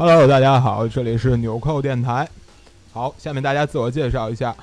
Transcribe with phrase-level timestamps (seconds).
[0.00, 2.28] Hello，大家好，这里是纽扣电台。
[2.92, 4.54] 好，下面大家自我介绍一下，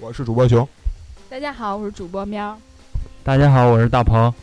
[0.00, 0.68] 我是主播熊。
[1.30, 2.58] 大家好，我是主播喵。
[3.22, 4.34] 大家好，我是大鹏。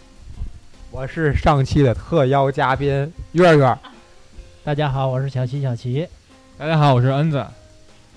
[0.92, 3.78] 我是上期的特邀嘉宾月月。
[4.64, 6.08] 大家好，我是小齐小齐。
[6.58, 7.46] 大家好，我是恩子。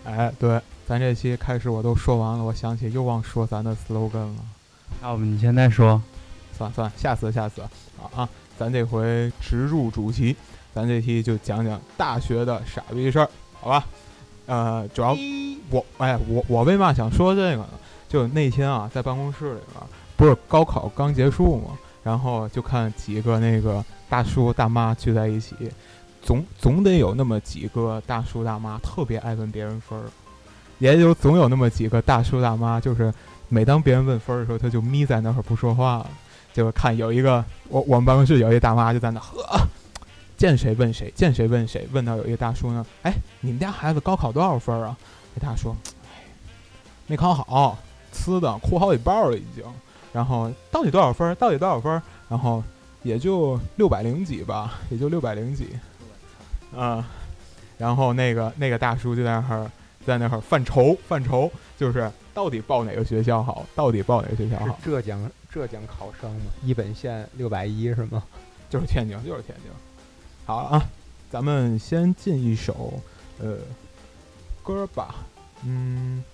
[0.05, 4.45] 哎，对，咱这期开始我都说完了，我想起又忘说咱的 slogan 了。
[5.03, 6.01] 要不你现在说？
[6.57, 7.69] 算了算了，下次下次啊
[8.15, 8.29] 啊！
[8.57, 10.37] 咱这回直入主题，
[10.77, 13.27] 咱这期就讲讲大学的傻逼事儿，
[13.59, 13.83] 好吧？
[14.45, 15.17] 呃，主要
[15.71, 17.69] 我哎，我我为嘛想说这个呢？
[18.11, 19.83] 就那天啊，在办公室里边，
[20.19, 21.71] 不是高考刚结束嘛？
[22.03, 25.55] 然后就看几个那个大叔大妈聚在一起，
[26.21, 30.05] 总总得有那么几个大叔大妈特别爱问别人分儿，
[30.79, 33.11] 也有总有那么几个大叔大妈，就是
[33.49, 36.11] 每当别人问分儿的时候，他就眯在那儿不说话了。
[36.53, 39.59] 就看有一个我我们办公室有一大妈就在那呵，
[40.37, 44.97] 见谁问谁，见谁问谁，问到有一个大叔呢，哎，你们家孩子高考多少分啊？
[45.35, 46.23] 那大叔，哎，
[47.07, 47.79] 没考好，
[48.13, 49.65] 呲的哭好几包了已经。
[50.13, 51.35] 然后到底多少分？
[51.37, 52.03] 到底多少分？
[52.29, 52.63] 然后
[53.03, 55.69] 也就六百零几吧，也就六百零几。
[56.75, 57.03] 嗯，
[57.79, 59.71] 然后那个那个大叔就在那儿
[60.07, 63.65] 在那儿犯愁犯愁，就是到底报哪个学校好？
[63.75, 64.79] 到底报哪个学校好？
[64.85, 68.23] 浙江浙江考生嘛，一本线六百一是吗？
[68.69, 69.71] 就是天津，就是天津。
[70.47, 70.89] 好啊，
[71.31, 73.03] 咱们先进一首
[73.41, 73.59] 呃
[74.63, 75.17] 歌吧，
[75.65, 76.25] 嗯，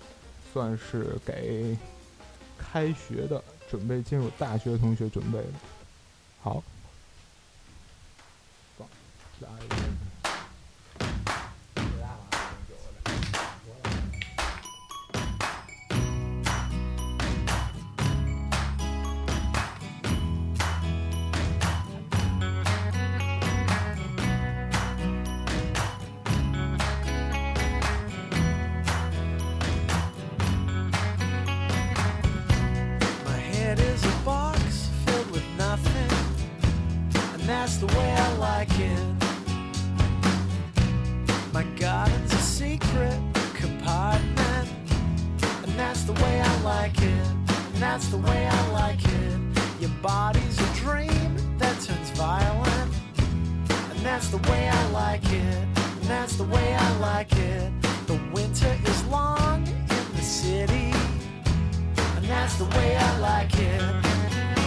[0.53, 1.77] 算是给
[2.57, 3.43] 开学的。
[3.71, 5.47] 准备进入大学的同学准备的，
[6.43, 6.63] 好，
[9.41, 9.49] 来。
[47.83, 49.41] that's the way I like it.
[49.81, 52.95] Your body's a dream that turns violent,
[53.91, 55.67] and that's the way I like it.
[55.99, 57.73] And that's the way I like it.
[58.07, 60.93] The winter is long in the city,
[62.17, 63.83] and that's the way I like it.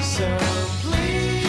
[0.03, 0.37] So
[0.83, 1.44] please.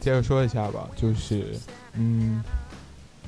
[0.00, 1.44] 接着说一下吧，就是，
[1.94, 2.42] 嗯，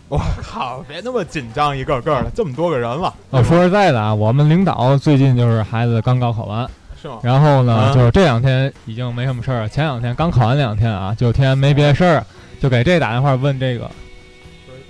[0.09, 3.15] 我靠，别那么紧张，一个个的，这么多个人了。
[3.31, 6.69] 哦，说实在的啊，我们领导最近就是孩子刚高考完，
[7.01, 7.21] 是吗？
[7.23, 12.27] 然后呢，就是这两天已经没什么事儿，前两天刚考完两天啊，就天天没别的事儿，
[12.61, 13.91] 就给这打电话问这个，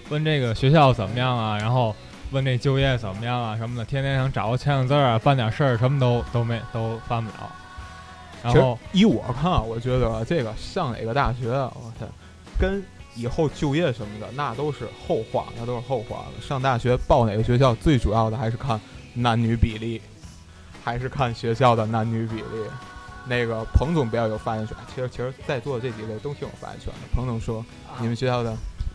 [0.09, 1.95] 问这个学校怎么样啊，然后
[2.31, 7.51] 问这就业怎么样啊什么的，天天想找个签个字啊，办点事儿，什么都都没都办不了。
[8.45, 12.07] 然后依我看，我觉得这个上哪个大学，我天，
[12.59, 12.83] 跟
[13.17, 16.41] 以后就业什么的那都是后话，那都是后话了。
[16.47, 18.79] 上大学报哪个学校，最主要的还是看
[19.15, 20.03] 男女比例，
[20.85, 22.69] 还是看学校的男女比例。
[23.27, 26.99] 那个彭总比较有发言权，其实其实在座的这几位都挺有发言权的。
[27.15, 27.65] 彭总说，
[27.99, 28.55] 你们学校的，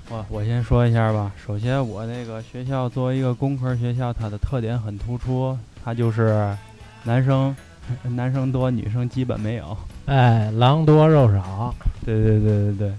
[0.09, 1.31] 我我先说一下吧。
[1.43, 6.55] 首先，我那个学校作为一个工科学校，它的特点很突出，它就是
[7.03, 7.55] 男生。
[8.15, 9.77] 男生多，女生基本没有。
[10.05, 11.73] 哎，狼多肉少。
[12.05, 12.93] 对对对对对。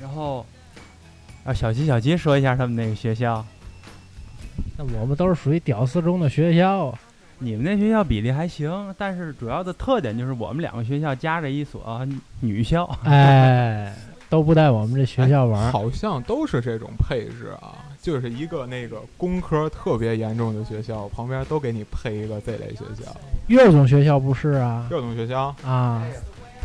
[0.00, 0.44] 然后，
[1.44, 3.44] 啊，小齐小齐说一下他们那个学校。
[4.76, 6.96] 那我们都是属于屌丝中的学校。
[7.38, 12.06] 你们那学校比例还行，但是主要的特点就是我们两个学校夹着一所
[12.40, 12.84] 女校。
[13.04, 13.94] 哎，
[14.28, 15.72] 都不带我们这学校玩。
[15.72, 17.78] 好像都是这种配置啊。
[18.02, 23.14] 就是一个那个工科特别严重的学校，旁边都给你配一个这类学校。
[23.48, 24.86] 岳总学校不是啊？
[24.90, 26.06] 岳总学校啊，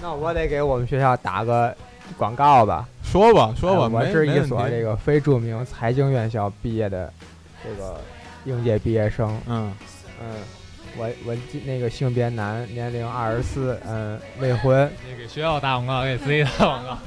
[0.01, 1.75] 那我得给我们学校打个
[2.17, 2.87] 广告吧？
[3.03, 7.11] 说吧，说吧，我是一所这个非著名财经院校毕业的
[7.63, 7.99] 这个
[8.45, 9.27] 应届毕业生。
[9.47, 9.73] 嗯
[10.21, 10.27] 嗯，
[10.97, 11.35] 我我
[11.65, 14.89] 那个性别男，年龄二十四，嗯，未婚。
[15.09, 16.97] 你给学校打广告，给自己打广告。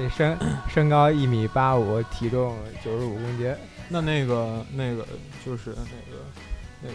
[0.00, 2.54] 那身身高一米八五，体重
[2.84, 3.52] 九十五公斤。
[3.88, 5.04] 那那个那个
[5.44, 6.22] 就是那个
[6.82, 6.94] 那个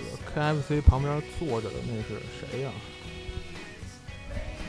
[0.61, 2.69] KFC 旁边坐着的那是谁呀、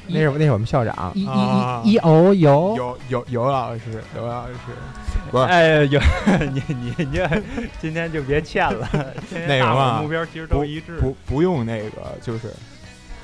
[0.09, 4.55] 那是那是我们校长，一啊一一偶有有有有老师，有老师，
[5.31, 6.01] 不是哎，有
[6.53, 7.43] 你你你这
[7.81, 8.89] 今天就别欠了，
[9.47, 10.99] 那个目标其实都一致。
[10.99, 12.51] 不不用那个，就是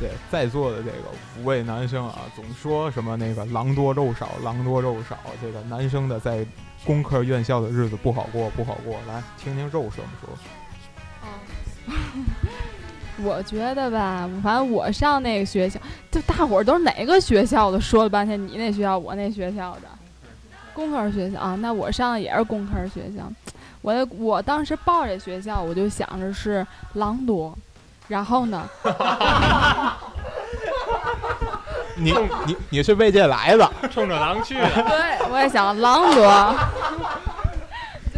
[0.01, 1.05] 对在座的这个
[1.39, 6.45] 五位男生啊，总说什么那个狼多肉少，狼多肉少，这个男生的在
[6.85, 8.97] 工科院校的日子不好过，不好过。
[9.07, 10.31] 来听听肉什么说。
[13.23, 15.79] 我觉得吧，反正我上那个学校，
[16.11, 19.89] 就大伙儿都是哪个学校的，说了半天你那学校，我那学校的，
[20.73, 23.31] 工科学校啊，那我上的也是工科学校。
[23.83, 27.55] 我我当时报这学校，我就想着是狼多，
[28.11, 28.69] 然后呢，
[31.95, 32.13] 你
[32.45, 33.71] 你你是为这来的？
[33.89, 34.69] 冲着狼去的。
[34.69, 36.55] 对我也想狼多，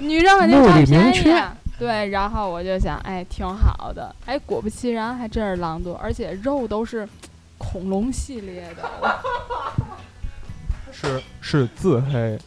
[0.01, 1.55] 女生肯定目占的明确便宜啊。
[1.79, 4.15] 对，然后我就想，哎，挺好的。
[4.25, 7.07] 哎，果不其然，还真是狼多，而且肉都是
[7.59, 8.89] 恐龙系列的。
[10.91, 12.39] 是是自黑。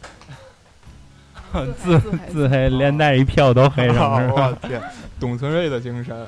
[1.80, 4.32] 自自黑，连带一票都黑上了？
[4.34, 4.82] 我天，
[5.18, 6.26] 董存瑞的精神，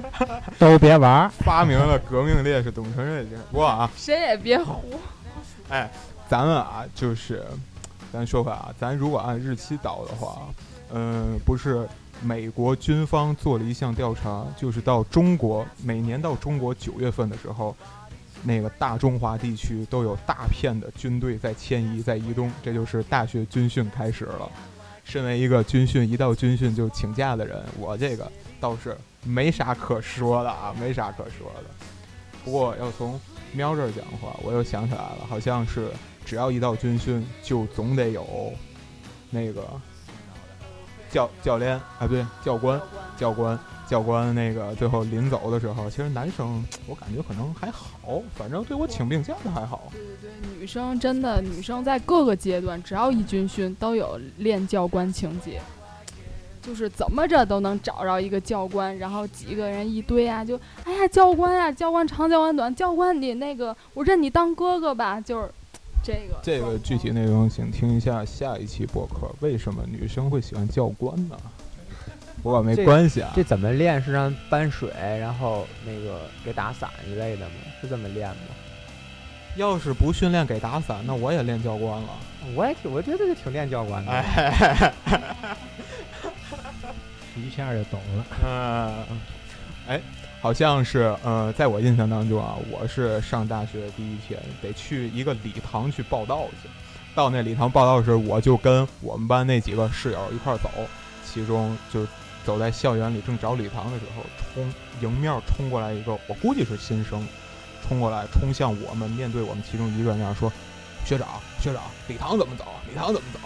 [0.58, 1.28] 都别玩儿。
[1.40, 3.40] 发明了革命烈士董存瑞的精神。
[3.50, 4.82] 不过啊，谁也别胡。
[5.68, 5.90] 哎
[6.28, 7.44] 咱们啊，就是
[8.12, 10.48] 咱说回来啊，咱如果按日期倒的话，
[10.92, 11.86] 嗯、不是
[12.20, 17.76] 美国军方做了一项调查，就是到中国每年到中国九月份的时候，
[18.42, 24.50] 那个大中华地区都有大片的军队在迁移、在移动，这就是大学军训开始了。
[25.06, 28.30] 身为一个军训一到军训就请假的人，我这个
[28.60, 31.70] 倒是没啥可说的啊，没啥可说的。
[32.44, 33.18] 不过要从
[33.52, 35.90] 喵这儿讲的话，我又想起来了，好像是
[36.24, 38.52] 只要一到军训，就总得有
[39.30, 39.64] 那个
[41.16, 42.78] 教教练啊，不对，教官，
[43.16, 43.58] 教官，
[43.88, 44.34] 教官。
[44.34, 49.84] 那个最后临走的时候，其实男生我感觉可能还好，反正对我请病假的还好。
[49.92, 55.58] 对对对，女生真的，女生在各个阶段，只要一军训，都有练教官情节，
[56.60, 65.50] 就是怎么着都能找着一个教官，然后几个人一堆啊，就哎呀教官呀、教官长教官短，教官你那个我认你当哥哥吧，就是
[66.06, 69.28] 这个这个具体内容，请听一下下一期播客。
[69.40, 71.36] 为什么女生会喜欢教官呢？
[72.44, 74.00] 不过没关系啊，这怎么练？
[74.00, 74.88] 是让搬水，
[75.18, 77.54] 然后那个给打伞一类的吗？
[77.80, 78.36] 是这么练吗？
[79.56, 82.08] 要是不训练给打伞，那我也练教官了。
[82.54, 84.12] 我也挺，我觉得这挺练教官的。
[84.12, 84.92] 哎，
[87.34, 88.24] 一下就懂了。
[89.10, 89.18] 嗯，
[89.88, 90.00] 哎，
[90.40, 96.68] 好像是呃，在我印象当中啊，我是上大学第一天得去一个礼堂去报道去。
[97.14, 100.68] 到那礼堂报道时，我就跟我们班那几个室友一块儿走，
[101.24, 102.06] 其中就
[102.44, 104.22] 走在校园里正找礼堂的时候，
[104.54, 107.26] 冲迎面冲过来一个，我估计是新生，
[107.88, 110.52] 冲过来冲向我们，面对我们其中一个人那样说
[111.04, 111.26] ：“学长，
[111.58, 112.66] 学长，礼堂怎么走？
[112.88, 113.40] 礼堂怎么走？”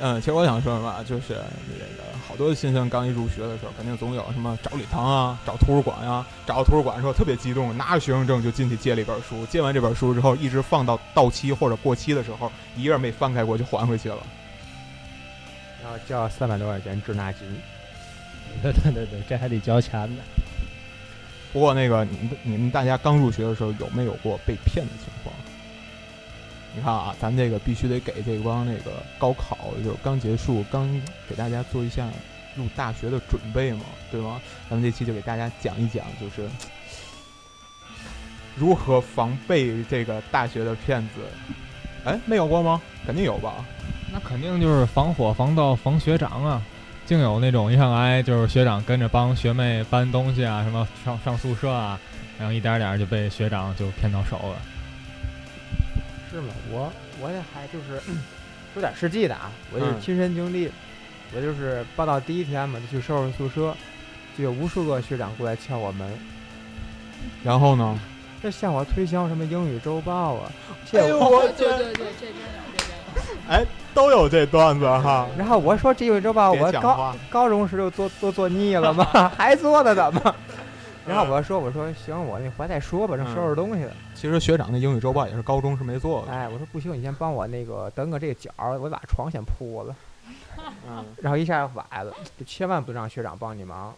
[0.00, 1.34] 嗯，其实我想说什么啊，就是
[1.78, 14.18] 那个好多新生刚一入学的时候，肯定总有什么找礼堂啊，找图书馆呀、找到图书馆的时候特别激动，拿着学生证就进去借了一本书，借完这本书之后，一直放到到期或者过期的时候，一页没翻开过就还回去了。
[15.82, 17.40] 然后交三百多块钱滞纳金。
[18.62, 20.22] 对对对对，这还得交钱呢。
[21.52, 25.34] 不过那个你们你们大家刚入学的时候有没有过被骗的情况？
[26.78, 30.88] 你看啊，咱这个必须得给这帮那个高考就是刚结束，刚
[31.28, 32.08] 给大家做一下
[32.54, 33.80] 入大学的准备嘛，
[34.12, 34.40] 对吗？
[34.70, 36.48] 咱们这期就给大家讲一讲，就是
[38.54, 41.22] 如何防备这个大学的骗子。
[42.04, 42.80] 哎，没有过吗？
[43.04, 43.54] 肯定有吧？
[44.12, 46.62] 那肯定就是防火、防盗、防学长啊！
[47.06, 51.98] 竟有那种一上来就是学长跟着帮学妹搬东西啊，什么上上宿舍啊，
[52.38, 54.77] 然后一点点就被学长就骗到手了。
[56.30, 56.52] 是吗？
[56.70, 58.00] 我我也还就是
[58.74, 60.70] 说点实际的啊，我就是嗯亲身经历。
[61.36, 63.74] 我就是报到第一天嘛，就去收拾宿舍，
[64.36, 66.10] 就有无数个学长过来敲我门，
[67.44, 67.98] 然后呢？
[68.42, 70.50] 这向我推销什么英语周报啊，
[70.90, 72.44] 这哎呦我我对对对，这真有，
[72.78, 72.84] 这
[73.56, 73.66] 真有。
[73.92, 75.26] 都有这段子哈。
[75.36, 79.04] 然后我说这英语周报我高高中时就做都做腻了吗？
[79.36, 80.34] 还做呢怎么？
[81.06, 83.90] 然后我说我说行，我那回来再说吧，正收拾东西呢。
[84.20, 86.32] 其实学长那英语周报也是高中是没做的。
[86.32, 89.94] 哎，我说不行，你先帮我那个蹬个这个角儿，我把床先铺了。
[90.90, 93.94] 嗯，然后一下就崴了，就千万不让学长帮你忙。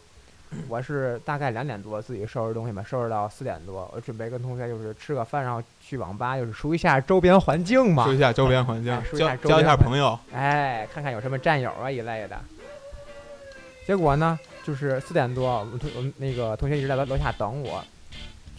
[0.69, 10.19] 我是大概两点多自己收拾东西嘛，收拾到四点多，我准备跟同学就是吃个饭，然后去网吧，就是熟悉一下周边环境嘛熟悉，一下周边环境哎，说一下交交一下周边环朋友。
[10.35, 12.39] 哎，看看有什么战友啊一类的。
[13.87, 17.83] 结果呢，就是四点多，我们同我们那个同学一直在楼楼下等我，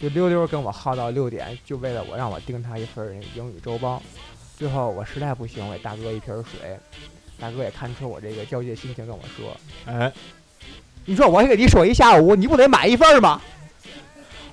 [0.02, 4.02] 就溜溜跟我耗到六点，就为了我让我订他一份英语周报。
[4.58, 6.76] 最后我实在不行，我给大哥一瓶水，
[7.38, 9.56] 大哥也看出我这个焦急的心情，跟我说
[9.86, 10.12] 哎
[11.06, 13.40] ，：“你说我给你说一下午，你不得买一份吗？”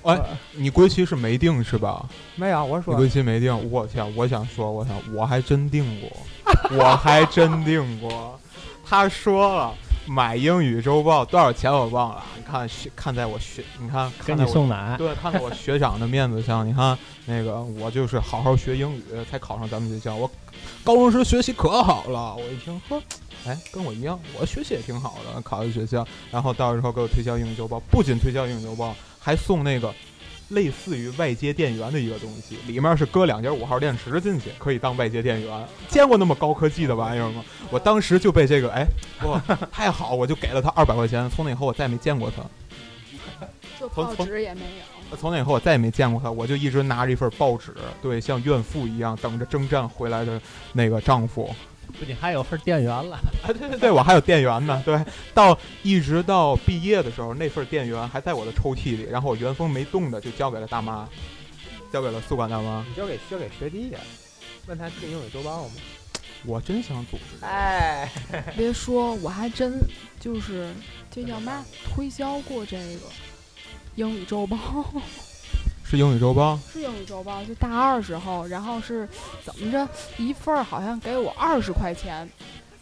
[0.02, 0.18] 哎
[0.52, 2.08] 你归期是没定是吧？
[2.36, 6.10] 没有，我说你归期没定，我想，我想说，我想我还真定过，
[6.78, 8.38] 我还真定过。
[8.84, 9.74] 他说了，
[10.10, 20.28] 买英语周报多少钱我忘了，你看学看在我学，你看给看在我你送奶，对，看在我学长的面子上，你看那个我就是好好学英语才考上咱们学校，我
[20.82, 23.00] 高中时学习可好了，我一听呵，
[23.46, 29.94] 哎，跟我一样，我学习也挺好的，考的学校，然后到时候给我推销英语周报，不仅推销英语周报，还送那个。
[30.50, 35.66] 类似于外接电源的一个东西，里面是搁两节五号电池进去，可以当外接电源。
[35.88, 37.44] 见过那么高科技的玩意儿吗？
[37.70, 38.86] 我当时就被这个，哎，
[39.24, 39.42] 哇，
[39.72, 41.28] 太好，我就给了他二百块钱。
[41.30, 42.42] 从那以后我再没见过他。
[43.78, 45.16] 就报纸也没有。
[45.16, 50.40] 从那以后我再也没见过她，我就一直拿着一份报纸，对，像怨妇一样等着征战回来的
[50.72, 51.52] 那个丈夫。
[51.90, 54.98] 不仅还有份店员了， 啊，对对对，我还有店员呢，对，
[55.34, 61.08] 到一直到毕业的时候，那份店员还在我的抽屉里，然后我原封没动的就交给了大妈，
[61.92, 62.84] 交给了宿管大妈。
[62.88, 63.98] 你交给交给学弟呀、
[64.66, 65.74] 问他订英语周报吗？
[66.46, 68.10] 我真想组织，哎，
[68.56, 69.78] 别说，我还真
[70.18, 70.72] 就是
[71.10, 71.62] 这叫嘛
[71.94, 73.02] 推销过这个
[73.96, 74.56] 英语周报，
[75.90, 79.08] 是英语周报，是英语周报，就大二时候，然后是
[79.42, 82.30] 怎么着一份儿好像给我二十块钱，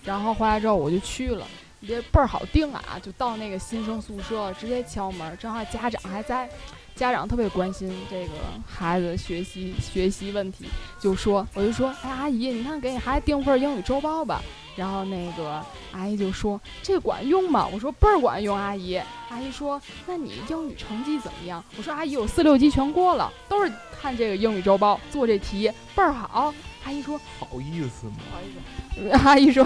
[0.04, 1.46] 然后回来之后我就去了，
[1.80, 6.48] 也倍儿好订啊，就到那个新生宿舍直接敲门，正好家长还在。
[6.94, 8.32] 家长特别关心这个
[8.66, 10.64] 孩子学习学习问题，
[10.98, 14.42] 就说我就说，哎，阿姨，你看给你孩子订份英语周报吧。
[14.74, 26.52] 然后那个阿姨就说：“这管用吗？”我说：“倍儿管用，阿姨。”阿姨说：“那你英语成绩怎么样？”我说：“阿姨，我四六级全过了，都是看这个英语周报做这题，倍儿好。”
[26.84, 29.64] 阿姨说好意思吗？：“不好意思。”阿姨说：“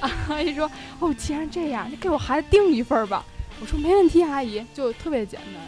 [0.28, 3.24] 阿姨说，哦，既然这样，你给我孩子订一份儿吧。”
[3.60, 5.62] 我说：“没问题，阿姨。”就特别简单。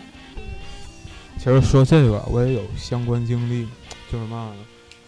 [1.38, 3.68] 其实说这个我也有相关经历，
[4.10, 4.52] 就是嘛，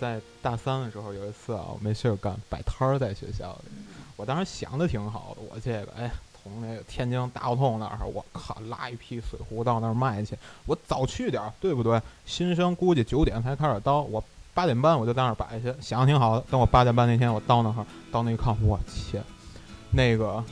[0.01, 3.71] 在大三的时候有一次啊，我没事儿干，摆摊儿在学校里。
[4.17, 6.09] 我当时想的挺好的，我这个哎，
[6.41, 10.37] 从那个天津大胡同那儿，我靠，拉一批水壶到那儿卖去。
[10.67, 12.01] 我早去点儿，对不对？
[12.25, 14.23] 新生估计九点才开始到，我
[14.61, 16.45] 八点半我就在那儿摆去，想的挺好的。
[16.50, 19.23] 等我八点半那天我到那儿，到那一看，我天，
[19.90, 20.45] 那个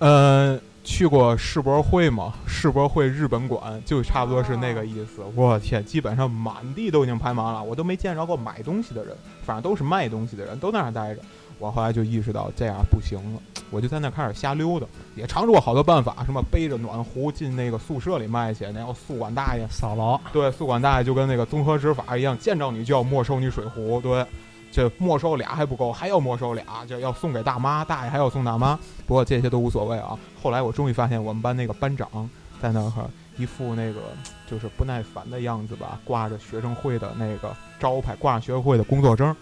[0.00, 2.34] 呃，去过世博会嘛？
[2.48, 5.22] 世博会日本馆就差不多是那个意思。
[5.36, 9.16] 我天，基本上满地都已经排满了，我都没见着过买东西的人，
[9.46, 11.22] 反正都是卖东西的人，都在那儿待着。
[11.64, 13.40] 我后来就意识到这样不行了，
[13.70, 24.26] 我就在那开始瞎溜达，也尝试过好多办法，什么背着暖壶进那个宿舍里卖去，然后宿管大爷扫楼，对，宿管大爷就跟那个综合执法一样，见着你就要没收你水壶，对，
[24.70, 28.78] 这没收俩还不够，还要没收俩，就要送给大妈，大爷还要送大妈。
[29.06, 30.18] 不过这些都无所谓啊。
[30.42, 32.28] 后来我终于发现，我们班那个班长
[32.60, 32.92] 在那儿
[33.38, 34.00] 一副那个
[34.46, 39.34] 就是不耐烦的样子吧，挂着学生会的那个招牌，挂着学生会的工作证。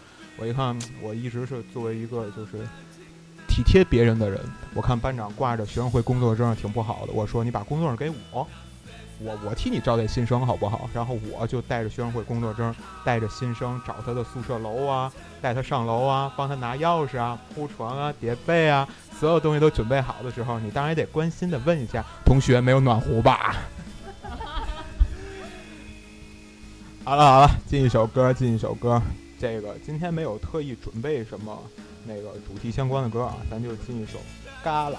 [0.42, 2.66] 我一看，我一直是作为一个就是
[3.46, 4.40] 体贴别人的人，
[4.75, 7.12] 我看班长挂着学生会工作证挺不好的。
[7.12, 8.44] 我说你把工作证给我，
[9.20, 10.90] 我我替你招待新生好不好？
[10.92, 18.88] 然后我就带着学生会工作证，带着新生找他的宿舍楼啊，带他上楼啊，帮他拿钥匙啊，铺床啊，叠被啊，
[19.20, 23.54] 所有东西都准备好的时候，你当然也得关心的问一下同学没有暖壶吧？
[27.04, 29.00] 好了好了，进一首歌，进一首歌。
[29.42, 31.61] 这个今天没有特意准备什么
[32.06, 34.20] 那个主题相关的歌啊，咱就进一首
[34.62, 34.99] 旮旯的。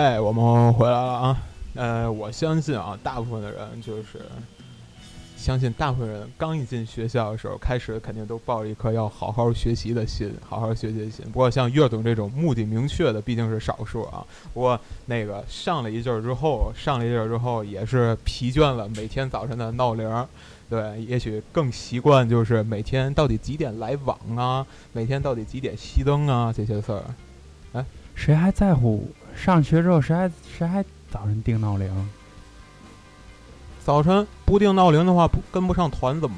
[0.00, 1.36] 哎，我们回来了啊。
[1.74, 4.22] 呃，我相信啊，大部分的人就是
[5.36, 11.22] 相信大部分人刚一进学校的时候，开始肯定都抱着一颗要好好学习的心，好好学习的心。
[11.26, 14.24] 不过像岳总这种目的明确的，毕竟是少数啊。
[14.54, 20.26] 不过那个上了一阵儿之后，上了一阵儿之后也是疲倦了，每天早晨的闹铃。
[20.70, 27.04] 对，也许更习惯就是每天到底几点来网啊，每天到底几点熄灯啊这些事儿。
[27.72, 29.08] 哎谁还在乎
[29.42, 31.88] 上学之后谁还谁还早晨定闹铃？
[33.84, 36.36] 早晨不定闹铃的话，不跟不上团怎么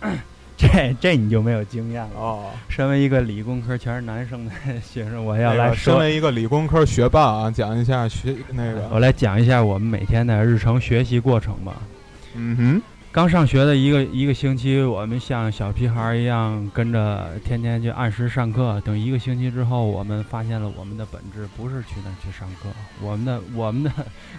[0.00, 0.18] 办？
[0.56, 2.10] 这这你就没有经验了。
[2.16, 11.76] 哦，身为一个理工科全是男生的学生，我要来说身，为一个理工科学霸啊，讲一下学那个，我来讲一下我们每天的日程学习过程吧。
[12.34, 12.82] 嗯哼，
[13.12, 18.80] 刚上学的一个一个星期，我们像小屁孩儿一样跟着天天去按时上课。
[18.82, 22.68] 等一个星期之后，我们发现了我们的本质不是去那儿去上课，
[23.02, 23.90] 我们的 我们的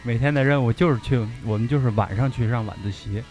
[0.03, 3.21] 每天的任务就是去，我们就是晚上去上晚自习。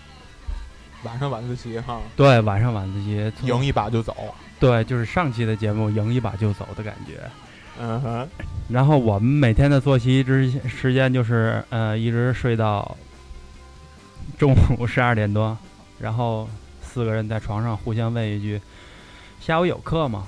[1.04, 4.14] 晚上晚自习哈，对，晚上晚自习赢一把就走。
[4.58, 7.18] 对，就是上期的节目赢一把就走的感觉。
[7.80, 8.28] 嗯哼，
[8.68, 12.94] 然后我们每天的作息之时间就是呃，一直睡到
[14.40, 15.54] 中午十二点多，
[15.98, 16.48] 然后
[16.80, 18.58] 四个人在床上互相问一句
[19.38, 20.26] ：“下午有课吗？”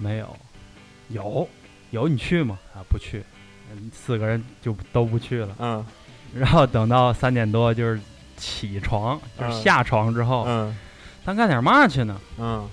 [0.00, 0.34] 没有，
[1.08, 1.46] 有，
[1.90, 2.58] 有你去吗？
[2.74, 3.22] 啊，不去，
[3.70, 5.54] 嗯，四个人就都不去了。
[5.58, 5.84] 嗯
[6.34, 8.00] 然后等到三点多就是
[8.38, 10.74] 起床，就是嗯下床之后，嗯
[11.22, 12.18] 咱干点嘛去呢？
[12.38, 12.66] 嗯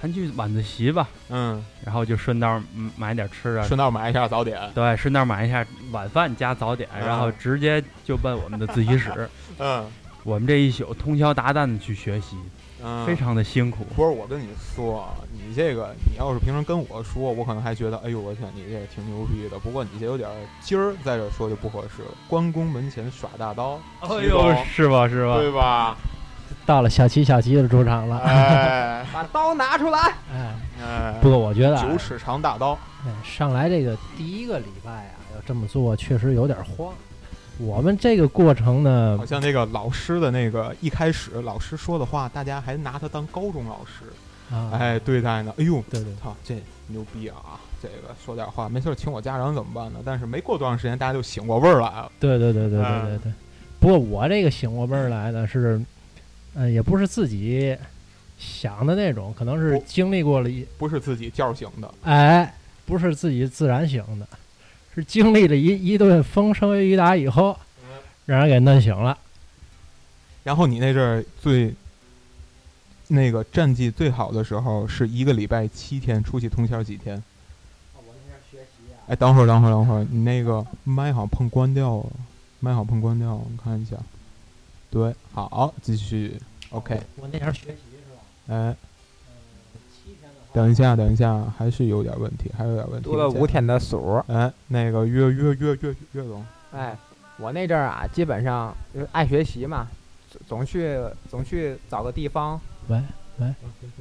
[0.00, 1.08] 咱去晚自习吧。
[1.28, 4.58] 嗯，然后就顺道嗯买点吃的，顺道买一下早点。
[4.74, 9.28] 对，顺道买一下晚饭加早点，然后嗯直接就奔我们的自习室。
[9.58, 9.86] 嗯
[10.24, 12.36] 我们这一宿通宵达旦的去学习，
[12.82, 13.84] 嗯，非常的辛苦。
[13.94, 19.56] 不是我跟你说啊，你这个你要是平时跟我说，我可能还觉得，哎呦我天，你这个挺牛逼的。
[19.60, 22.08] 不过你这有点儿今儿在这说就不合适了。
[22.26, 25.06] 关公门前耍大刀，哎呦是吧？
[25.08, 25.36] 是吧？
[25.38, 25.96] 对吧？
[26.66, 28.18] 到了小七小七的主场了。
[28.18, 30.12] 哎 把刀拿出来。
[30.34, 36.92] 哎，哎，不过我觉得啊九尺长大刀，哎上来这个第一个礼拜啊，要这么做确实有点慌。
[37.58, 45.54] 我们这个过程呢好，像那个老师的那个一开始老师说的话，大家还拿他当高中老师，啊，哎对待呢。
[45.56, 47.58] 哎呦，对对，操，这牛逼啊！
[47.82, 50.00] 这个说点话，没事请我家长怎么办呢？
[50.04, 52.12] 但是没过多长时间，大家就醒过味儿来了。
[52.20, 53.32] 对对对对对哎对对。
[53.78, 55.80] 不过我这个醒过味儿来的是，
[56.54, 57.76] 呃，也不是自己
[58.38, 64.26] 想的那种，可能是经历过了一，不是自己叫醒的，哎，不是自己自然醒的，
[64.96, 67.56] 是经历了一一顿风声雨打以后，
[68.24, 69.16] 让人给弄醒了。
[70.42, 71.74] 然后你那阵儿最
[73.08, 77.22] 那个战绩最好的时候，是一个礼拜七天，出去通宵几天？
[79.06, 82.06] 哎，等会儿，等会儿，等会儿，你那个麦好像碰关掉了，
[82.58, 83.96] 麦好像碰关掉了，我看一下。
[84.90, 86.98] 对，好，继续，OK。
[87.16, 88.54] 我那天学习是吧？
[88.54, 88.74] 哎，
[90.56, 93.04] 等一下，等一下，还是有点问题，还有点问题。
[93.04, 93.46] 读了五。
[93.46, 96.42] 天的书，哎，那个岳岳岳岳岳总，
[96.72, 96.96] 哎，
[97.36, 99.86] 我那阵儿啊，基本上就是爱学习嘛，
[100.30, 100.98] 总总去
[101.30, 102.98] 总去找个地方，喂，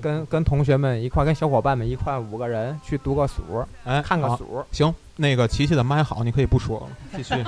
[0.01, 3.43] 跟跟同学们一块，跟小伙伴们一块，五个人去读个书，
[3.83, 4.63] 哎，好看个书。
[4.71, 6.87] 行，那个琪琪的麦好，你可以不说了，
[7.17, 7.35] 继续。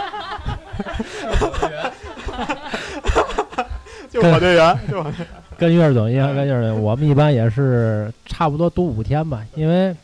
[4.10, 5.28] 就我队员，就我队员。
[5.58, 9.96] 跟月儿总一样，跟月儿总，我们一般也是差不多读五天吧，因为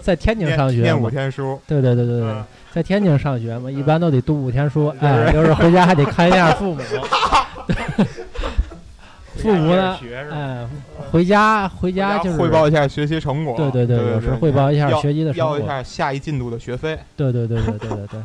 [0.00, 1.10] 在天津上学念五。
[1.10, 6.80] 天书，对对对对对嗯，在天津上学嘛，一般都得读五天书，哎，有时候回家还得看一下父母。
[9.36, 9.98] 父母呢，
[10.32, 10.66] 哎，
[11.10, 13.54] 回家回家就是汇报一下学习成果。
[13.56, 15.66] 对对对有时汇报一下学习的成果要一。
[15.66, 16.98] 下下一进度的学费。
[17.16, 18.20] 对对对对对对对，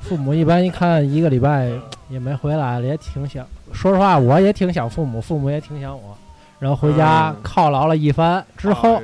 [0.00, 1.70] 父母一般一看一个礼拜
[2.10, 3.46] 也没回来了，也挺想。
[3.72, 6.16] 说实话，我也挺想父母，父母也挺想我。
[6.58, 9.00] 然后回家嗯犒劳了一番之后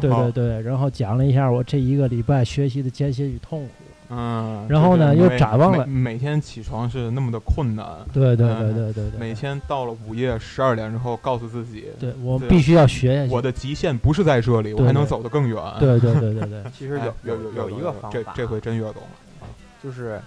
[0.00, 3.70] 对对，然后讲了一下我这一个礼拜学习的艰辛与痛苦。
[4.10, 4.64] 嗯。
[4.68, 7.84] 然后呢又展望了每每天起床是那么的困难。
[8.12, 13.32] 对对嗯对对对对，每天到了午夜十二点之后，告诉自己，对我必须要学下去。
[13.34, 15.60] 我的极限不是在这里，我还能走得更远。
[15.80, 19.48] 对对对对对， 其实有有有有一个方法，这这回真越懂了。
[19.82, 20.20] 就是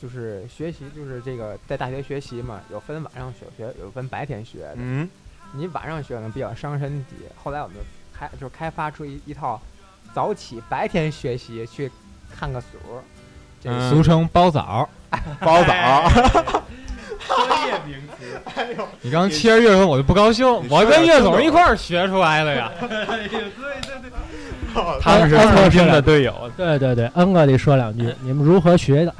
[0.00, 4.76] 就是学习，就是这个在大学学习嘛，有分晚上学学，有分白天学的。
[4.76, 5.08] 嗯，
[5.52, 7.76] 你晚上学呢比较伤身体，后来我们
[8.12, 9.60] 开就是开发出一一套
[10.14, 11.90] 早起白天学习去
[12.34, 12.66] 看个书，
[13.62, 14.88] 这俗称包早。
[15.40, 16.08] 包早，
[17.26, 18.40] 专业名词。
[18.54, 22.70] 哎呦你刚切着岳总，我就不高兴，我跟岳总一块儿学出来的呀。
[25.02, 29.12] 他们是恩哥曾经说两的队友，对对对，恩哥得说两句，你们如何学的？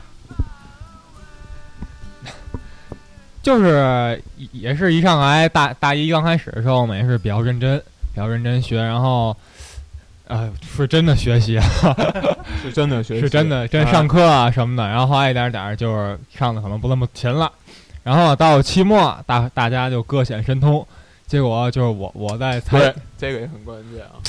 [3.42, 7.79] 就是也也是一上来大大一刚开始的时候，我们也是比较认真，
[8.12, 9.37] 比较认真学，然后，
[10.26, 11.64] 呃，是真的学习啊，
[12.62, 17.50] 是真的学习，是真的真啊上课啊什么的，然后后来一点点儿就是上的可能不那么勤了，
[18.03, 20.87] 然后到期末，大大家就各显神通，
[21.26, 24.20] 结果就是我我在财，这个也很关键啊。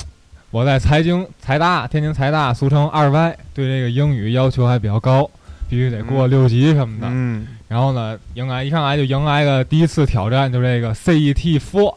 [0.52, 5.30] 我在财经财大天津财大，俗称二外，对这个英语要求还比较高，
[5.72, 7.08] 必须得过嗯六级什么的。
[7.10, 11.96] 嗯，然后呢，迎来一上来就迎来个第一次挑战，就这个 CET Four。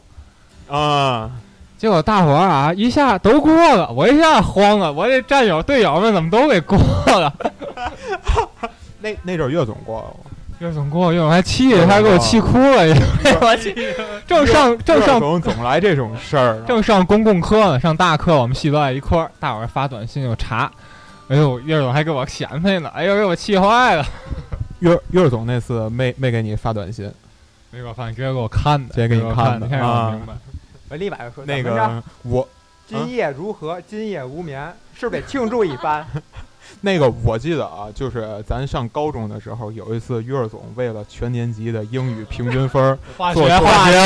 [0.69, 1.29] 啊，
[1.77, 7.33] 结果大伙儿啊一下都过了，我一下慌了，我这战友队友们怎么都给过了？
[9.01, 12.85] 那那阵儿岳总过了吗，岳总过，岳总还气，还给我气哭了，
[13.41, 13.75] 我气。
[14.25, 20.71] 正上正上总总来这种事儿，正上公共课呢，上大课，我们系都在一块儿，大伙儿发短信就查。
[21.27, 24.05] 哎呦，岳总还给我显摆呢，哎呦，给我气坏了。
[24.79, 27.11] 岳岳总那次没没给你发短信，
[27.71, 30.33] 没给我发，直接给我看的，直接给你我看的啊明白。
[30.89, 32.47] 我立马就说那个我
[32.87, 33.81] 今夜如何？
[33.81, 36.05] 今夜无眠，是不是得庆祝一番？
[36.81, 43.59] 那个我记得啊，就是咱上高中的时候，有一次岳总为了全年级的英语平均分儿，学，化学，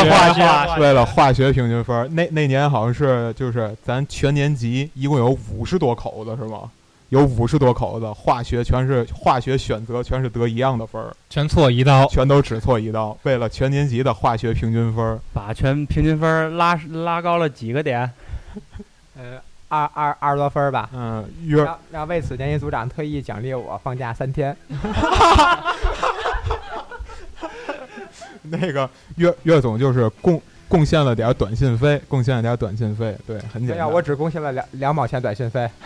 [0.09, 6.69] 化学，化为了化学平均分儿，那那年好像是就是咱全年级一共有五十多口子是吗？
[7.09, 12.05] 有五十多口子，化学全是化学选择全是得一样的分儿，全错一道。
[12.05, 13.17] 全都只错一道。
[13.23, 18.11] 为了全年级的化学平均分儿，把全平均分儿拉拉高了几个点。
[19.17, 20.89] 呃，二二二十多分儿吧。
[20.93, 24.55] 嗯，岳让让为此年级组长特意奖励我放假三天。
[28.43, 33.91] 那个岳岳总就是贡贡献了点儿短信费，贡献了点儿短信费，对，很简单。
[33.91, 35.67] 我只贡献了两两毛钱短信费。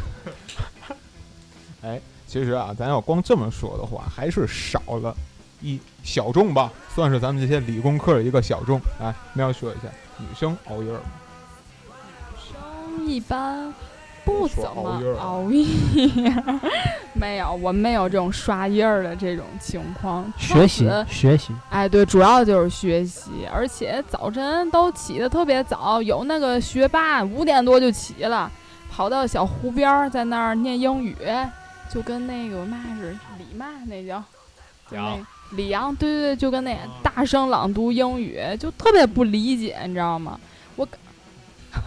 [2.25, 5.15] 其实啊，咱要光这么说的话，还是少了
[5.61, 8.81] 一小众吧，算是咱们这些理工科的一个小众。
[8.99, 9.83] 来，喵说一下，
[10.17, 10.99] 女生熬夜吗？
[12.31, 13.71] 女生一般
[14.25, 16.33] 不怎么说熬夜，
[17.13, 20.25] 没有，我没有这种刷夜儿的这种情况。
[20.37, 28.49] 学习学习，哎，对，主要就是学习，而且早晨都起得特别早，有那个学霸五点多就起了，
[28.89, 31.15] 跑到小湖边儿在那儿念英语，
[31.89, 34.19] 就跟那个嘛是李嘛那叫，
[34.89, 40.39] 就那杨李阳，对对对，就跟那大声朗读英语，就特别不理解，你知道吗？
[40.75, 40.87] 我，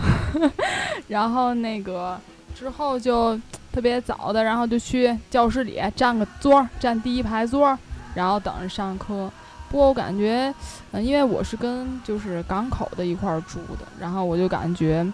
[1.08, 2.18] 然后那个
[2.54, 3.36] 之后就
[3.72, 7.78] 特别早的，然后就去教室里占个座儿，占第一排座儿，
[8.14, 9.30] 然后等着上课。
[9.68, 10.54] 不过我感觉，
[10.92, 15.04] 嗯、因为我是跟就是港口的一块儿住的，然后我就感觉，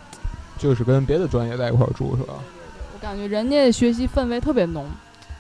[0.59, 2.35] 就是跟别的专业在一块儿住是吧？
[3.03, 4.87] 我感觉人家的学习氛围特别浓，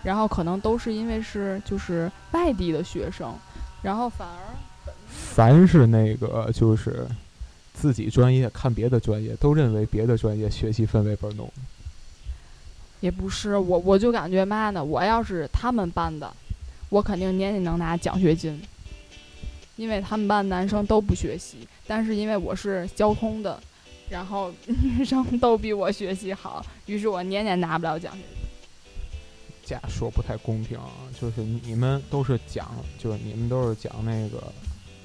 [0.02, 3.32] 然后可能都是因为是就是外地的学生，
[3.82, 7.06] 然后反而凡是那个就是
[7.72, 11.48] 自己专业看别的专业，都认为别的专业学习氛围倍儿浓。
[12.98, 16.34] 也不是我，我就感觉妈呢，我要是他们班的，
[16.88, 18.60] 我肯定年年能拿奖学金，
[19.76, 23.62] 因为他们班男生都不学习，但是因为我是交通的，
[24.12, 28.50] 然后女生都比我学习好，于是我年年拿不了奖学金。
[29.64, 34.52] 这样说不太公平啊，就是你们都是讲，就是你们都是讲那个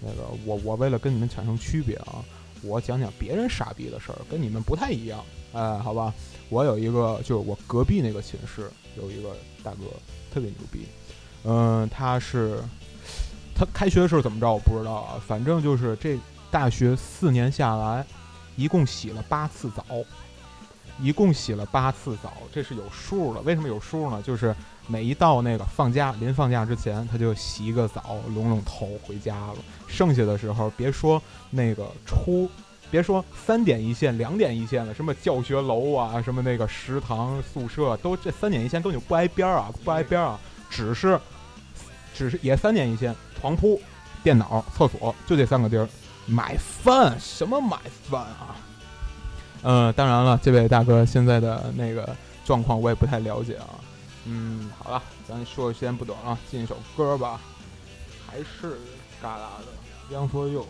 [0.02, 2.22] 那个，我我为了跟你们产生区别啊，
[2.62, 5.24] 我讲讲别人傻逼的事儿，跟你们不太一样。
[5.54, 6.13] 哎，好吧，
[6.50, 9.86] 我有一个，就是我隔壁那个寝室有一个大哥，
[10.34, 10.82] 特别牛逼。
[11.46, 12.60] 嗯、他是
[13.56, 16.20] 他开学的时候怎么着我不知道啊，反正就是这
[16.52, 18.06] 大学四年下来，
[18.58, 19.86] 一共洗了八次澡。
[21.00, 23.39] 一共洗了八次澡，这是有数的。
[23.41, 24.20] 为什么有数呢？
[24.24, 24.56] 就是
[24.88, 29.58] 每一到那个放假，临放假之前，他就洗一个澡，拢拢头回家了。
[29.88, 32.50] 剩下的时候，别说那个出，
[32.89, 41.20] 别说三点一线、两点一线了，什么教学楼啊，什么那个食堂、宿舍，都这三点一线根本就不挨边儿啊，不挨边儿啊，只是
[42.12, 43.80] 只是也三点一线，床铺、
[44.24, 45.88] 电脑、厕所，就这三个地儿。
[46.28, 47.78] 买饭什么买
[48.10, 48.56] 饭啊？
[49.63, 53.66] 嗯，当然了，这位大哥现在的那个状况我也不太了解啊。
[54.26, 57.40] 嗯，好了，咱说的时间不短了，进一首歌吧，
[58.30, 58.78] 还是
[59.22, 59.52] 嘎啦
[60.10, 60.68] 的《Young for You》。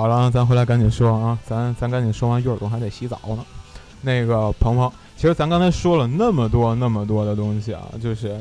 [0.00, 3.44] 好了，咱回来赶紧说啊，咱咱赶紧说完，一会儿总还得洗澡呢。
[4.00, 8.34] 那个鹏鹏，其实咱刚才说了那么多那么多的东西啊，就是，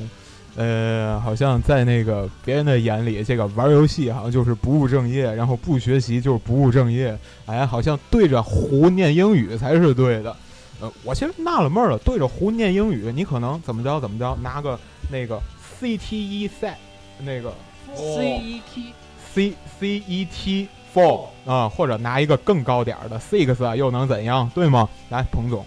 [0.55, 10.33] 呃，好像在那个别人的眼里，这个玩游戏好像就是不务正业，然后不学习就是不务正业，哎，好像对着胡念英语才是对的。
[10.79, 14.79] 呃，我其实纳了闷儿了，对着胡念英语，你可能怎么着怎么着，拿个
[15.11, 15.37] 那个
[15.77, 16.77] CTE 赛，
[17.21, 17.53] 那个
[17.97, 18.61] CET
[19.33, 20.69] C C E T
[20.99, 24.49] four 啊，或者拿一个更高点儿的 six 啊，又能怎样？
[24.53, 24.87] 对吗？
[25.09, 25.65] 来，彭总，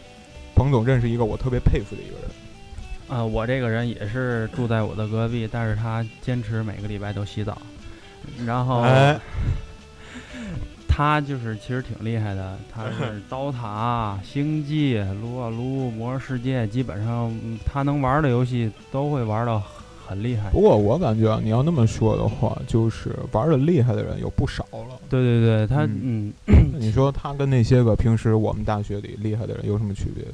[0.54, 2.30] 彭总认识一个我特别佩服的一个人，
[3.08, 7.56] 呃，我这个人也是住在我的隔壁，但是他坚持每个礼拜都洗澡，
[8.46, 9.18] 然后哎，
[10.88, 19.62] 他就是其实挺厉害的，他是 刀塔、星际、撸啊撸、魔兽世界，基本上嗯他能玩的游戏都会玩到
[20.12, 20.50] 很厉害。
[20.50, 25.00] 不过我感觉啊，你要那么说的话，就是玩的厉害的人有不少了。
[25.08, 30.24] 对对对，他嗯嗯你说他跟那些个平时我们大学里厉害的人有什么区别？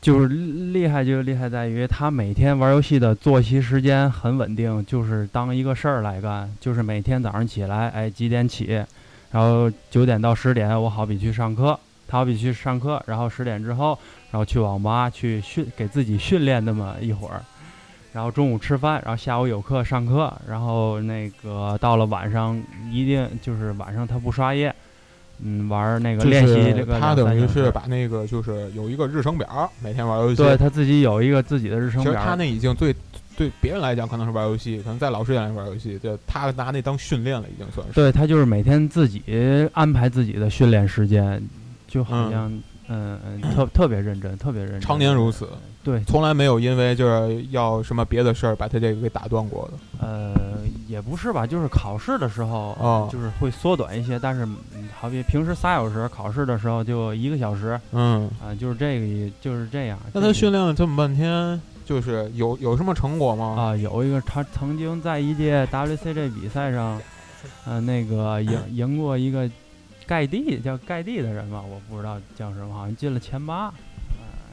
[0.00, 8.84] 就是厉害，就厉害在于他每天玩游戏的作息时间很稳定，就是当一个事儿来干，就是每天早上起来，哎几点起，
[9.30, 13.98] 然后九点到十点我好比去上课，他好比去上课，然后十点之后，
[14.30, 17.42] 然后去网吧去训给自己训练那么一会儿，
[18.14, 22.56] 然后中午吃饭，然后下午有课上课，然后那个到了晚上
[22.92, 24.72] 一定就是晚上他不刷夜，
[25.42, 30.36] 嗯，玩那个练习这个他等于是把那个就是有一个日程表，每天玩游戏。
[30.36, 32.24] 对他自己有一个自己的日程表其实表。
[32.24, 32.94] 他那已经对
[33.36, 37.92] 对别人来讲可能是玩游戏，可能在老师眼里玩游戏，对他拿那当训练了，已经算是。
[37.94, 39.20] 对他就是每天自己
[39.72, 41.42] 安排自己的训练时间，
[41.88, 42.48] 就好像
[42.86, 45.48] 嗯嗯特特别认真，特别认真，常年如此。
[45.84, 50.06] 对，从来没有因为就是要什么别的事儿把他这个给打断过的。
[50.06, 50.32] 呃，
[50.88, 59.98] 也不是吧，就是考试的时候，哦就是会缩短一些，但是嗯好比平时仨小时，考试的时候就一个小时，嗯，啊、就是这个，就是这样。
[60.14, 63.54] 那他训练了这么半天，就是有有什么成果吗？
[63.58, 66.98] 啊，有一个他曾经在一届 WCG 比赛上，
[67.66, 69.50] 呃，那个赢 赢过一个
[70.06, 73.70] 盖蒂叫盖蒂的人吧，我不知道叫什么，好像进了前八。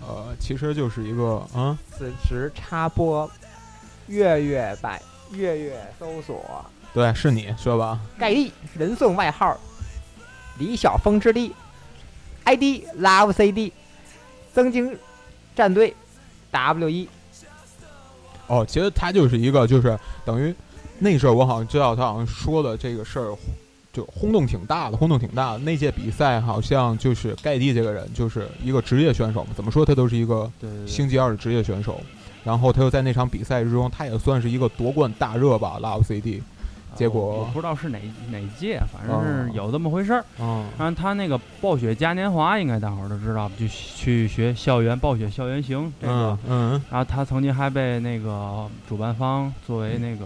[0.01, 3.29] 呃，其实就是一个啊，此时插播，
[4.07, 6.65] 月月百月月搜索。
[6.93, 7.99] 对，是你说吧？
[8.17, 9.57] 盖蒂，人送外号
[10.57, 11.53] 李晓峰之力
[12.43, 13.71] ，ID Love CD，
[14.53, 14.97] 曾经
[15.55, 15.95] 战队
[16.51, 17.07] W 一，
[18.47, 20.53] 哦，其实他就是一个，就是等于
[20.99, 23.37] 那阵儿我好像知道他好像说的这个事儿，
[23.93, 25.59] 就轰动挺大的，轰动挺大的。
[25.59, 30.49] 那届比赛好像就是盖蒂这个人就是一个职业选手嘛，怎么说他都是一个
[30.87, 31.99] 星际二的职业选手。
[32.43, 36.41] 然后他又在那场比赛之中，他也算是一个夺冠大热吧，Love CD。
[36.93, 37.99] 结果我不知道是哪
[38.29, 40.25] 哪届，反正哦是有这么回事儿。
[40.39, 46.73] 嗯，然后他那个暴雪嘉年华，应该大伙儿都知道，就去学校园暴雪校园行这个嗯。
[46.73, 50.25] 嗯然后他曾经还被那个主办方作为那个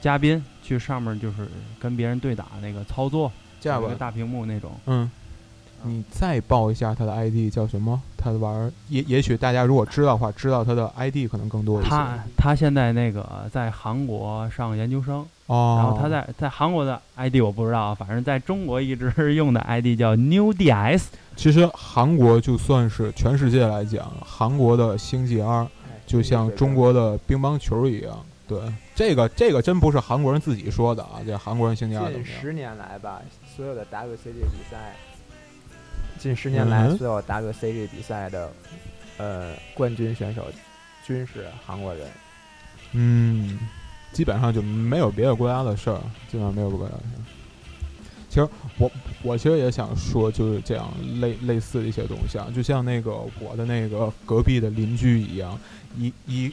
[0.00, 1.48] 嘉宾去上面，就是
[1.78, 4.72] 跟别人对打那个操作，这样大屏幕那种。
[4.86, 5.10] 嗯，
[5.84, 8.00] 你再报一下他的 ID 叫什么？
[8.16, 11.88] 他玩儿也也许大家如果知道的话，知道他的 ID 可能更多一些。
[11.90, 21.04] 他他现在那个在韩国上研究生，哦，然后他在在韩国的 ID 我不知道，反正在中国一直用的 ID 叫 New DS。
[21.36, 25.68] 其实韩国就算是全世界来讲，韩国的星际 R
[26.06, 28.18] 就像中国的乒乓球一样。
[28.48, 28.58] 对，
[28.96, 32.14] 这个这个真不是韩国人自己说的啊，这韩国人星际 R 怎？
[32.14, 33.20] 近十年来吧，
[33.54, 34.96] 所有的 WCG 比赛，
[36.18, 38.50] 近十年来嗯所有 WCG 比赛的
[39.18, 40.46] 呃冠军选手
[41.04, 42.08] 均是韩国人。
[42.92, 43.58] 嗯，
[44.12, 47.20] 基本上就没有别的国家的事儿，基本上没有别的国家的事儿。
[48.30, 48.90] 其实我
[49.22, 55.58] 我其实也想说，就是这样类类似的一些东西啊，就像那个我的那个隔壁的邻居一样，
[55.98, 56.50] 一一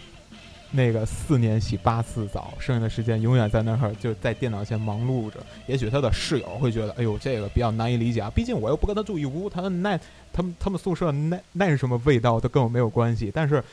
[0.76, 5.38] 那个四年洗八次澡，剩下的时间永远在那儿就在电脑前忙碌着。
[5.68, 9.96] 也许他的室友会觉得，哎呦，这个比较难以理解啊，毕竟我又不跟他住一屋，他那
[10.34, 13.32] 他们他们宿舍那那是什么味道，都跟我没有关系。
[13.32, 13.64] 但是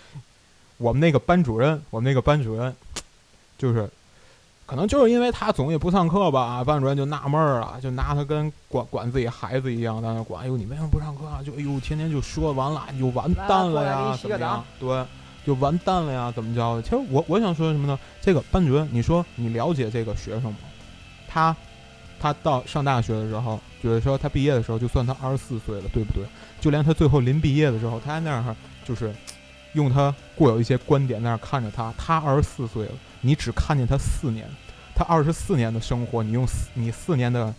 [0.77, 2.77] 我们那个班主任，我们那个班主任，
[3.57, 3.89] 就是
[4.67, 10.45] 可能就是因为他总也不上课吧，班主任就纳闷儿了，就拿他跟管管自己孩子一样在那管。
[10.45, 11.41] 哎呦，你为什么不上课啊？
[11.43, 14.63] 就哎呦，天天就说完了，你就完蛋了呀，怎么样？
[14.79, 15.05] 对，
[15.47, 16.83] 就完蛋了呀，怎么着的？
[16.83, 17.99] 其实我我想说什么呢？
[18.21, 20.59] 这个班主任，你说你了解这个学生吗？
[21.29, 21.57] 他
[22.19, 26.25] 他到上大学的时候，就是说他毕业的时候，就算他二十四岁了，对不对？
[26.61, 29.15] 就连他最后临毕业的时候，他还那样就是
[29.73, 34.47] 用他固有一些观点那样看着他，他二十四岁了，你只看见他四年，
[34.95, 37.55] 他二十四年的生活，你用四你四年的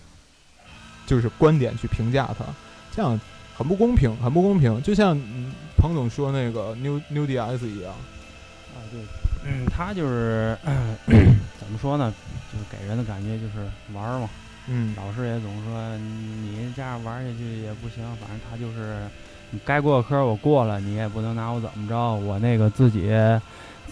[1.08, 2.46] 就是观点去评价他，
[2.92, 3.20] 这样
[3.58, 4.82] 很不公平，很不公平。
[4.84, 5.20] 就像
[5.82, 9.02] 彭总说那个 New New DS 一样，啊，对，
[9.44, 10.56] 嗯，他就是、
[11.60, 12.14] 怎么说呢，
[12.54, 14.30] 就是给人的感觉就是玩儿嘛。
[14.68, 19.00] 嗯老师也总说你这样玩下去也不行，反正他就是
[19.50, 22.14] 你该过的科我过了，你也不能拿我怎么着。
[22.14, 23.10] 我那个自己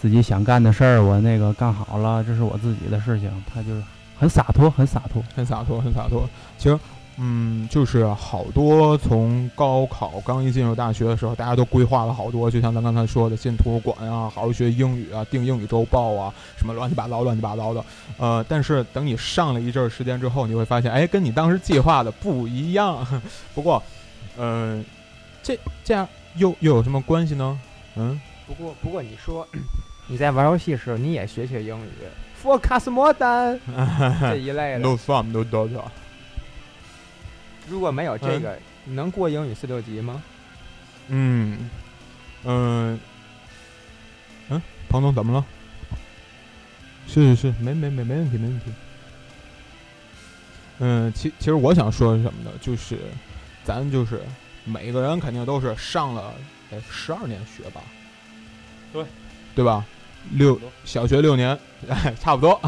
[0.00, 3.28] 自己想干的事儿，我那个干好了，这是我自己的事情。
[3.52, 3.82] 他就是
[4.16, 5.20] 很洒脱，很洒脱。
[5.34, 6.26] 很洒脱，很洒脱。
[6.56, 6.78] 其实，
[7.22, 17.84] 嗯，就是好多从高考刚一进入大学的时候，大家都规划了好多，就像咱刚才说的，进图书馆啊，好好学英语啊，订英语周报啊，什么乱七八糟、乱七八糟的。
[18.16, 23.06] 呃，但是等你上了一阵儿时间之后，你会发现，哎，跟你当时计划的不一样。
[23.54, 23.82] 不过，
[24.38, 24.82] 呃，
[25.42, 27.60] 这这样又又有什么关系呢？
[27.96, 29.46] 嗯，不过不过你说
[30.06, 31.90] 你在玩游戏时候你也学学英语
[32.42, 33.58] ，For Casmodan
[34.20, 35.82] 这一类的，no fun, no dota。
[37.70, 40.20] 如果没有这个，你能过英语四六级吗？
[41.08, 41.70] 嗯，
[42.44, 42.98] 嗯、
[44.48, 45.44] 嗯，庞总怎么了？
[47.06, 48.66] 是是是，没没没没问题没问题。
[50.80, 52.50] 嗯，其其实我想说的是什么呢？
[52.60, 52.98] 就是
[53.64, 54.20] 咱就是
[54.64, 56.34] 每个人肯定都是上了
[56.72, 57.80] 哎十二年学吧，
[58.92, 59.04] 对
[59.54, 59.84] 对吧？
[60.32, 62.60] 六小学六年，哎，差不多。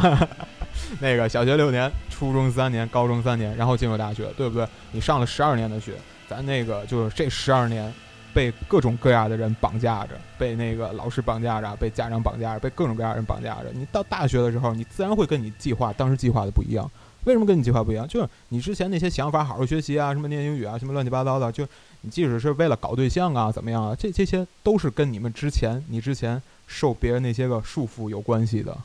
[1.00, 4.66] 那个小学六年，初中三年，高中三年，然后进入大学，对不对？
[4.90, 5.94] 你上了十二年的学，
[6.28, 7.92] 咱那个就是这十二年
[8.34, 13.70] 被各种各样的人绑架着，被那个老师绑架着，被家长绑架着，被各种各样的人绑架着。
[13.72, 16.90] 你到大学的时候，你自然会跟你计划当时计划的不一样。
[17.24, 18.06] 为什么跟你计划不一样？
[18.08, 21.64] 就是你之前那些想法，好好学习啊，什么念英语啊，什么乱七八糟的，就
[22.00, 28.76] 你即使是为了搞对象啊，怎么样啊，这这些都是跟你们之前你之前受别人那些个束缚有关系的。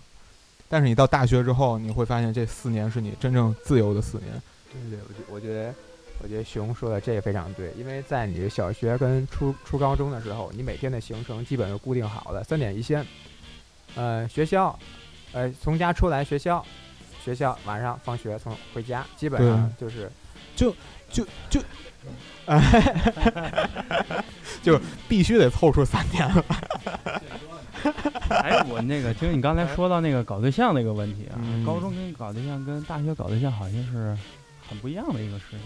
[0.70, 4.42] 但是你到大学之后，你会发现这四年是你真正自由的四年。
[4.72, 5.74] 对对，我觉我觉得，
[6.22, 13.06] 我觉得熊说的这个非常对，因为在你小学跟初初高中的时候，你每天的行程基本是固定好的，三点一线，
[13.96, 14.78] 呃，学校，
[15.32, 16.64] 呃，从家出来学校，
[17.24, 20.12] 学校晚上放学从回家，基本上就是
[20.56, 20.76] 就
[25.08, 26.46] 必须得凑出三年了。
[28.30, 34.18] 哎，我那个听你刚才说到那个搞对象那个问题啊，嗯高中跟搞对象跟大学搞对象好像是
[34.68, 35.60] 很不一样的一个事情。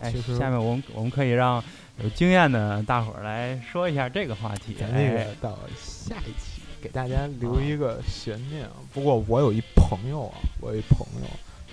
[0.00, 1.62] 哎其，下面我们我们可以让
[2.02, 4.74] 有经验的大伙儿来说一下这个话题。
[4.80, 8.72] 咱这个哎到下一期给大家留一个悬念啊。
[8.92, 11.28] 不过我有一朋友啊，我有一朋友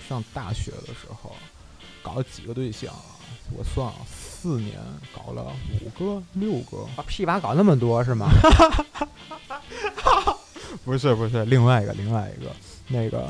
[0.08, 1.36] 上大学的时候
[2.02, 3.20] 搞了几个对象啊，
[3.58, 4.78] 我算啊，四年
[5.14, 8.28] 搞了五个六个，啊屁娃搞那么多是吗？
[10.84, 12.52] 不是不是，另外一个另外一个
[12.88, 13.28] 那个。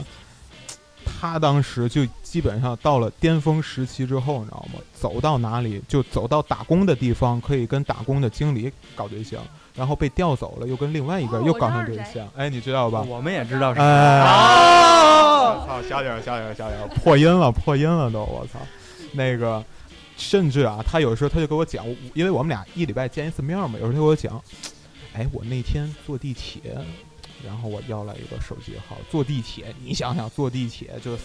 [1.03, 4.79] 他当时就基本上到了巅峰时期之后，你知道吗？
[4.93, 9.43] 走到哪里就走到打工的地方，可以跟打工的经理搞对象，
[9.75, 12.27] 然后被调走了，又跟另外一个哦又搞上对象。
[12.35, 13.01] 哎，你知道吧？
[13.01, 18.59] 我们也知道是哎，哦我操，小点儿，小点儿，小点儿，破音了，破音了都，我操！
[19.13, 19.63] 那个，
[20.17, 24.41] 甚至啊，他有时候他就给我讲，因为我们俩一礼拜见一次面嘛，有时候他给我讲，
[25.13, 26.77] 哎，我那天坐地铁，
[27.45, 31.17] 然后我要了一个手机号，坐地铁，你想想，坐地铁就。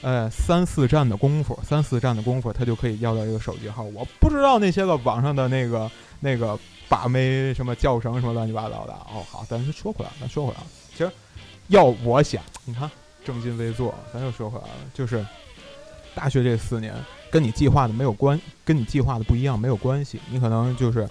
[0.00, 3.82] 呃，三四站的功夫，三四站的功夫，他就可以要到一个手机号。
[3.82, 5.90] 我不知道那些个网上的那个
[6.20, 6.58] 那个
[6.88, 8.92] 把妹什么教程什么乱七八糟的。
[8.92, 10.60] 哦，好，咱是说回来，咱说回来，
[10.90, 11.10] 其实
[11.68, 12.90] 要我想，你看
[13.24, 15.24] 正襟危坐，咱又说回来了，就是
[16.14, 16.94] 大学这四年
[17.30, 20.20] 跟你计划的没有关，跟你计划的不一样没有关系。
[20.30, 21.08] 你可能就是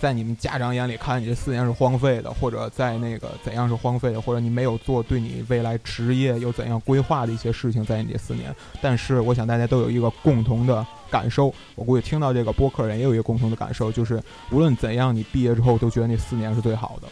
[0.00, 8.54] 在你们家长眼里看你这四年是荒废的，或者在那个怎样是荒废的，或者你没有做对你未来职业有怎样规划的一些事情在你这四年。
[8.82, 17.08] 但是我想大家都有一个共同的感受，我估计听到这个播客人也有一个共同的感受，就是无论怎样，你毕业之后都觉得那四年是最好的，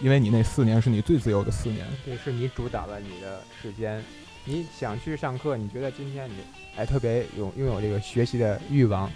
[0.00, 1.86] 因为你那四年是你最自由的四年。
[2.04, 4.02] 对是你主导了你的时间。
[4.46, 6.36] 你想去上课，你觉得今天你
[6.74, 9.08] 哎特别有拥有这个学习的欲望，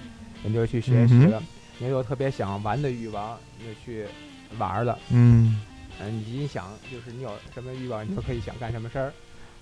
[0.42, 1.40] 你就去学习了；
[1.78, 4.06] 你有特别想玩的欲望，你就去
[4.58, 4.98] 玩了。
[5.08, 5.62] 嗯，
[5.98, 9.12] 嗯，你想就是你有什么欲望，你就可以想干什么事儿。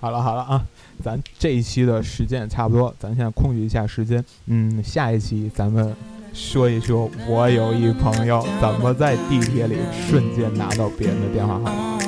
[0.03, 0.61] 好了好了啊，
[1.01, 4.25] 咱这一期的时间也差不多，咱现在控制一下时间。
[4.47, 5.95] 嗯，下一期咱们
[6.35, 9.77] 说一说，我有一朋友怎么在地铁里
[10.09, 11.99] 瞬间拿到别人的电话号码。